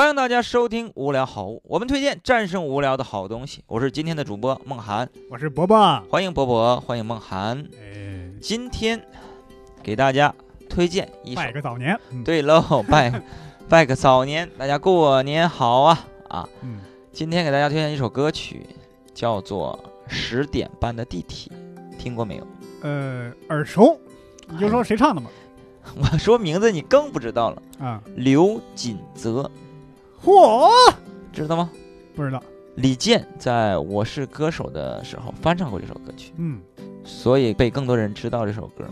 [0.00, 3.62] 欢迎大家收听《无聊好物》，我们推荐战胜无聊的好东西。
[3.66, 6.02] 我是今天的主播梦涵，我是伯伯。
[6.08, 7.62] 欢迎伯伯，欢迎梦涵。
[7.78, 8.98] 哎，今天
[9.82, 10.34] 给大家
[10.70, 12.00] 推荐一首拜，个早年。
[12.12, 13.12] 嗯，对喽，拜
[13.68, 16.48] 拜个早年，大家过年好啊啊！
[16.62, 16.80] 嗯，
[17.12, 18.66] 今天给大家推荐一首歌曲，
[19.12, 19.78] 叫做
[20.10, 21.52] 《十点半的地铁》，
[21.98, 22.46] 听过没有？
[22.80, 24.00] 呃，耳熟，
[24.48, 25.28] 你就说谁唱的吧。
[25.96, 29.50] 我说名字你更不知道了，啊，刘锦泽，
[30.22, 30.70] 嚯，
[31.32, 31.70] 知道吗？
[32.14, 32.42] 不知道。
[32.76, 36.60] 李健在《我是歌手》的时候翻唱过这首歌曲，嗯，
[37.04, 38.84] 所以被更多人知道这首歌。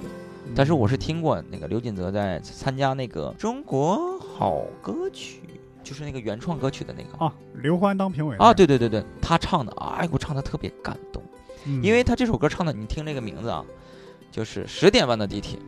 [0.55, 5.43] 但是我是嗯听过那个刘锦泽在参加那个中国好歌曲，
[5.85, 7.25] 就是那个原创歌曲的那个。
[7.25, 7.33] 啊，
[7.63, 8.35] 刘欢当评委。
[8.39, 11.23] 啊，，对对对对，他唱的，哎，给我唱的特别感动，
[11.67, 11.83] 嗯。
[11.85, 13.63] 因为他这首歌唱的，你听这个名字啊，
[14.33, 15.59] 就是十点半的地铁，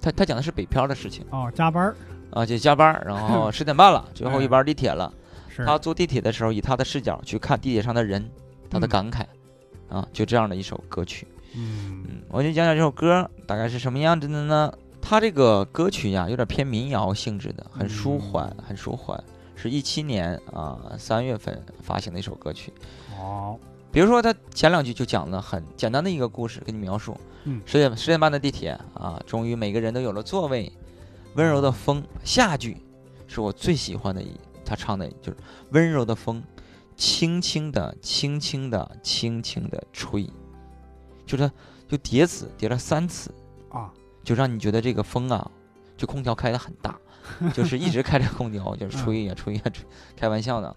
[0.00, 1.96] 他他讲的是北漂的事情哦加班儿
[2.30, 5.12] 啊，就加班儿，然后 十点半了，最后一班地铁了，
[5.48, 8.30] 是他坐地铁的时候，以他的视角去看地铁上的人，
[8.70, 9.24] 他的嗯感慨，
[9.88, 11.26] 啊，就这样的一首歌曲。
[11.56, 14.72] 嗯嗯，我就讲讲这首歌大概是什么样子的呢？
[15.02, 19.20] 它这个歌曲呀，有点偏民谣性质的，很舒缓，很舒缓，
[19.56, 22.72] 是一七年啊三月份发行的一首歌曲。
[23.18, 23.58] 哦
[23.92, 27.18] 比如说，他前两句就讲了很简单的一个故事，给你描述。
[27.44, 30.72] 嗯十点十点半的地铁啊，终于每个人都有了座位，
[31.34, 32.02] 温柔的风。
[32.22, 32.76] 下句
[33.26, 34.30] 是我最喜欢的一，
[34.64, 35.36] 他唱的就是
[35.70, 36.42] 温柔的风，
[36.96, 40.28] 轻轻的、轻轻的、轻轻的吹，
[41.24, 41.52] 就是它
[41.88, 43.32] 就叠词叠了三次，
[43.70, 43.90] 啊
[44.22, 45.50] 就让你觉得这个风啊，
[45.96, 46.98] 就空调开的很大，
[47.54, 50.76] 就是一直开着空调，就是吹呀吹呀吹，开玩笑的。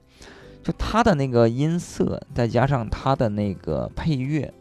[0.64, 4.54] 就它的那个音色，再加上它的那个配乐，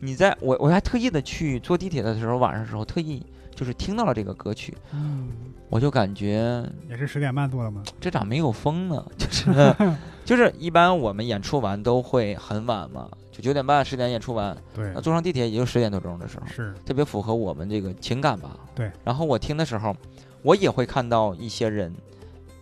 [0.00, 5.28] 你在我我还特意的去坐地铁的时候，晚上的时候特意就是听到了这个歌曲，嗯，
[5.68, 7.82] 我就感觉也是十点半做的吗？
[8.00, 9.04] 这咋没有风呢？
[9.18, 9.74] 就是
[10.24, 18.56] 就是一般我们演出完都会很晚嘛，就九点半十点演出完，对那，坐上地铁也就十点多钟的时候，是特别符合我们这个情感吧。
[18.74, 18.90] 对。
[19.04, 19.94] 然后我听的时候，
[20.42, 21.92] 我也会看到一些人，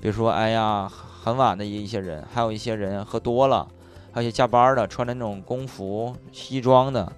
[0.01, 3.69] 比如说，哎呀，很晚的一些人，还有一些人喝多了，
[4.11, 7.13] 还有些加班的，穿着那种工服西装的，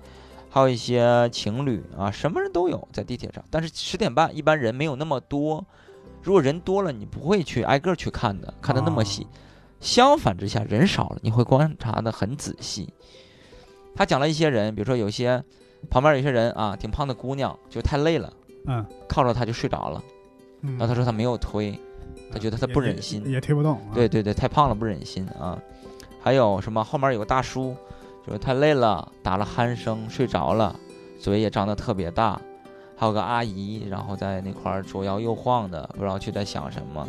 [0.50, 3.42] 还有一些情侣啊，什么人都有在地铁上。
[3.48, 5.64] 但是十点半一般人没有那么多，
[6.22, 9.22] 如果人多了，你不会去挨个去看的，看的那么细。
[9.22, 9.48] 啊
[9.80, 12.92] 相反之下，人少了，你会观察的很仔细。
[13.96, 15.42] 他讲了一些人，比如说有些
[15.88, 18.30] 旁边有些人啊，挺胖的姑娘，就太累了，
[18.66, 20.02] 嗯靠着他就睡着了。
[20.60, 21.80] 嗯，然后他说他没有推，
[22.30, 23.76] 他觉得他不忍心也也推不动。
[23.76, 25.58] 啊对，对对，太胖了不忍心啊。
[26.20, 27.74] 还有什么后面有个大叔，
[28.26, 30.78] 就是太累了，打了鼾声睡着了，
[31.18, 32.40] 嘴也张得特别大。
[32.96, 37.08] 还有个阿姨，然后在那块儿左摇右晃的，不知道去在想什么。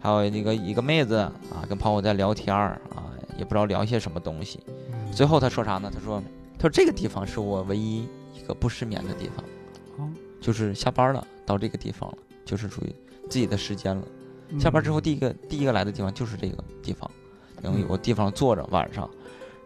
[0.00, 3.04] 还有那个一个妹子啊，跟朋友在聊天儿啊，
[3.36, 4.60] 也不知道聊些什么东西。
[4.66, 5.90] 嗯最后他说啥呢？
[5.92, 6.22] 他说
[6.56, 9.44] ：“他说这个地方是我唯一一个不失眠的地方，
[9.98, 10.08] 哦
[10.40, 12.94] 就是下班了到这个地方了，就是属于
[13.28, 14.02] 自己的时间了。
[14.58, 17.10] 下班之后嗯第一个第一个来的地方就是这个地方，
[17.60, 19.10] 能有个地方坐着晚上，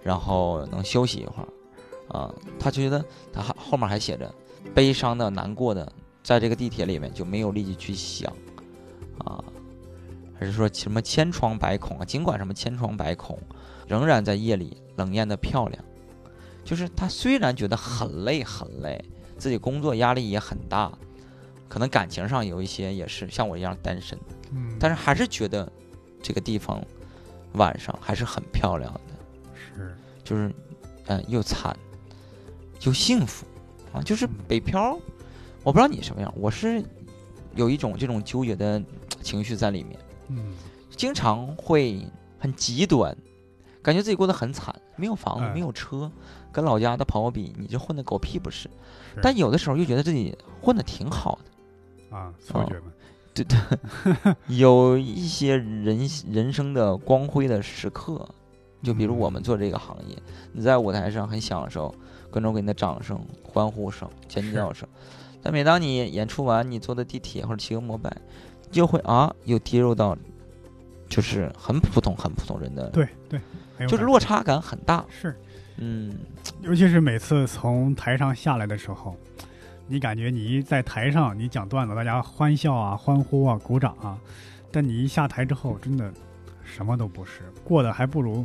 [0.05, 1.49] 然后能休息一会儿。
[2.17, 4.33] 啊，他觉得他还后面还写着，
[4.75, 5.91] 悲伤的、难过的，
[6.23, 8.31] 在这个地铁里面就没有力气去想，
[9.19, 9.43] 啊，
[10.39, 12.05] 还是说什么千疮百孔啊？
[12.05, 13.37] 尽管什么千疮百孔，
[13.89, 15.83] 仍然在夜里冷艳的漂亮。
[16.63, 19.03] 就是他虽然觉得很累很累，
[19.37, 20.93] 自己工作压力也很大，
[21.69, 24.19] 可能感情上有一些也是像我一样单身，
[24.53, 25.71] 嗯，但是还是觉得
[26.23, 26.85] 这个地方
[27.55, 29.14] 晚上还是很漂亮的，
[29.75, 30.53] 是就是
[31.07, 31.77] 嗯、又惨
[32.83, 33.45] 又幸福
[33.93, 34.99] 啊，就是嗯北漂。
[35.63, 36.83] 我不知道你什么样，我是
[37.55, 38.83] 有一种这种纠结的
[39.23, 39.99] 情绪在里面，
[40.29, 40.55] 嗯
[40.97, 42.07] 经常会
[42.39, 43.17] 很极端，
[43.83, 46.11] 感觉自己过得很惨，没有房子，哎没有车，
[46.53, 48.69] 跟老家的朋友比，你这混的狗屁不是。
[49.15, 52.17] 是但有的时候又觉得自己混的挺好的。
[52.17, 52.93] 啊，错觉嘛。
[53.35, 53.57] 对对，
[54.57, 58.29] 有一些人人生的光辉的时刻，
[58.85, 60.17] 就比如我们做这个行业，
[60.53, 61.93] 你在舞台上很享受
[62.31, 64.87] 观众给你的掌声、欢呼声、尖叫声，
[65.43, 68.15] 但每当你演出完，你坐的地铁或者骑个摩拜，
[68.71, 70.17] 就会啊，又跌入到
[71.09, 73.41] 就是很普通、很普通人的，对对，
[73.87, 75.05] 就是落差感很大。
[75.09, 75.35] 是，
[75.79, 76.15] 嗯，
[76.61, 79.17] 尤其是每次从台上下来的时候，
[79.87, 84.19] 你感觉你一在台上你讲段子，大家欢笑啊、欢呼啊、鼓掌啊，
[84.73, 86.13] 但你一下台之后，真的
[86.65, 88.45] 什么都不是，过得还不如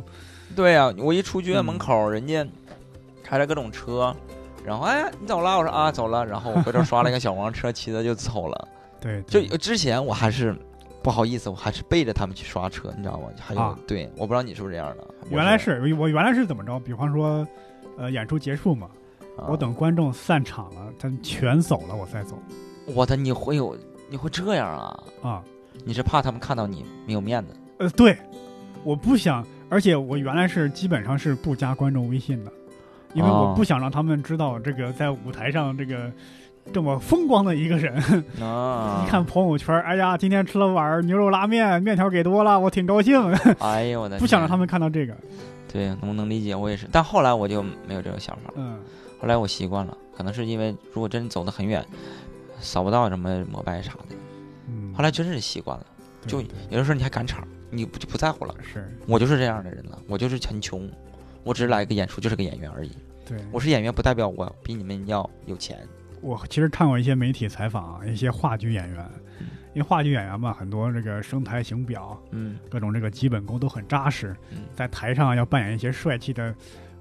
[0.54, 2.46] 对呀、我一出剧院门嗯口，人家
[3.22, 4.14] 开着各种车，
[4.64, 5.56] 然后哎，你走了？
[5.56, 6.26] 我说啊，走了。
[6.26, 8.68] 然后我回头刷了一个小黄车，骑着就走了。
[9.00, 10.54] 对，就之前我还是
[11.02, 13.28] 不好意思，我还是背着他们去刷车，你知道吗？
[13.40, 15.06] 还有、啊对，我不知道你是不是这样的。
[15.30, 16.78] 原来是我原来是怎么着？
[16.80, 17.46] 比方说，
[17.96, 18.88] 呃，演出结束嘛，
[19.38, 22.36] 啊我等观众散场了，他们全走了，我再走
[22.86, 23.78] 我的，你会有
[24.08, 25.02] 你会这样啊？
[25.22, 25.42] 啊。
[25.84, 27.54] 你是怕他们看到你没有面子？
[27.80, 28.16] 呃，对，
[28.84, 32.52] 我不想，而且我原来是基本上是不加观众微信的，
[33.14, 36.12] 因为哦我不想让他们知道这个在舞台上这个
[36.74, 37.94] 这么风光的一个人。
[38.38, 43.18] 啊，一看朋友圈，哎呀，今天吃了碗牛肉拉面，面条给多了，我挺高兴。
[43.60, 44.58] 哎呦我的，不想让他。
[44.58, 45.16] 们看到这个。
[45.72, 46.86] 对，能不能理解，我也是。
[46.92, 48.78] 但后来我就没有这种想法了，嗯，
[49.18, 51.82] 后来我习惯了，可能是因为如果真走得很远，
[52.58, 54.16] 扫不到什么膜拜啥的，
[54.68, 55.86] 嗯后来真是习惯了。
[56.26, 58.54] 就有的时候你还赶场，你不就不在乎了。
[58.62, 60.90] 是我就是这样的人了，我就是很穷，
[61.44, 62.90] 我只是来个演出，就是个演员而已。
[63.24, 63.38] 对。
[63.50, 65.78] 我是演员，不代表我比你们要有钱。
[66.20, 76.52] 我其实看过一些媒体采访啊，一些话剧演员，嗯因为话剧演员嘛，很多这个声台形表，嗯各种这个基本功都很扎实，嗯在台上要扮演一些帅气的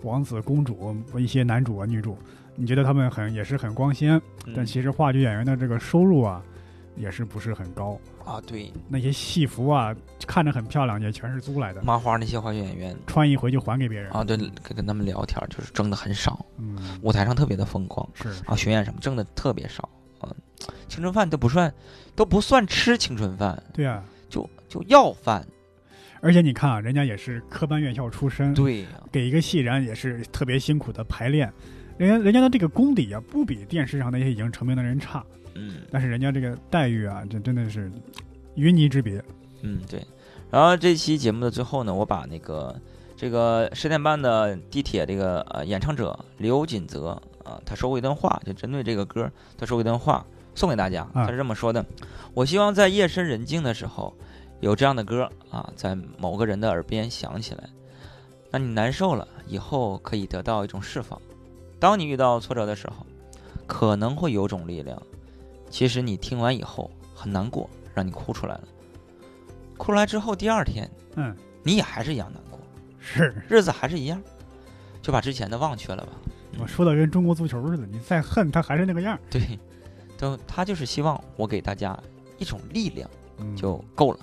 [0.04, 2.16] 王子公主，一些男主啊女主，
[2.56, 4.21] 你觉得他们很也是很光鲜，
[4.56, 6.42] 但嗯其实话剧演员的这个收入啊，
[6.99, 9.95] 也是不是很高，啊，对，那些戏服啊
[10.27, 12.95] 看着很漂亮，也全是租来的，麻花那些话剧演员。
[13.07, 14.11] 穿一回就还给别人。
[14.11, 19.89] 啊，对，跟跟他们聊天就是挣的很少，嗯，舞台上特别的风光是啊，巡演什么挣的特别少。
[20.19, 20.29] 啊，
[20.87, 21.73] 青春饭都不算，
[22.15, 24.03] 都不算吃青春饭，对啊。
[24.29, 25.43] 就就要饭。
[26.21, 28.81] 而且你看啊，人家也是科班院校出身，对。
[28.81, 31.51] 呀、给一个戏人也是特别辛苦的排练，
[31.99, 35.21] 人家人家的这个功底啊，不比电视上那些已经成名的人差，
[35.53, 37.91] 嗯但是人家这个待遇啊，这真的是
[38.55, 39.21] 云泥之别。
[39.63, 40.01] 嗯，对。
[40.49, 42.73] 然后这期节目的最后呢，我把那个
[43.17, 47.09] 这个十点半的地铁这个呃演唱者刘锦泽
[47.43, 50.25] 啊，他说过一段话，就针对这个歌，他说过一段话
[50.55, 51.01] 送给大家。
[51.13, 51.85] 啊他是这么说的：
[52.33, 54.15] 我希望在夜深人静的时候，
[54.61, 57.69] 有这样的歌啊，在某个人的耳边响起来，
[58.49, 61.21] 那你难受了以后可以得到一种释放。
[61.79, 63.05] 当你遇到挫折的时候，
[63.65, 65.01] 可能会有种力量，
[65.69, 68.63] 其实你听完以后很难过，让你哭出来了。
[69.77, 72.59] 哭出来之后，第二天嗯，你也还是一样难过，
[72.99, 74.21] 是日子还是一样，
[75.01, 76.11] 就把之前的忘却了吧。
[76.59, 79.57] 我说的跟中国足球似的，你再恨他还是那个样儿，对，
[80.17, 81.97] 都他就是希望我给大家
[82.37, 84.19] 一种力量嗯就够了。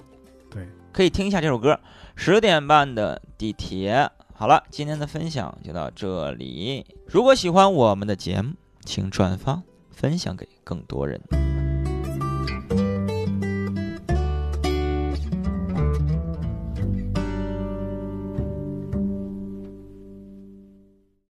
[0.50, 1.79] 对，可以听一下这首歌，
[2.17, 4.11] 十点半的地铁。
[4.38, 6.85] 好了，今天的分享就到这里。
[7.06, 8.53] 如果喜欢我们的节目，
[8.85, 11.19] 请转发分享给更多人。